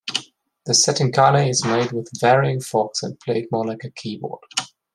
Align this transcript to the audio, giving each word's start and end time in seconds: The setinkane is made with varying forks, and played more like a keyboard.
The 0.65 0.73
setinkane 0.73 1.47
is 1.47 1.63
made 1.63 1.91
with 1.91 2.07
varying 2.19 2.59
forks, 2.59 3.03
and 3.03 3.19
played 3.19 3.45
more 3.51 3.67
like 3.67 3.83
a 3.83 3.91
keyboard. 3.91 4.41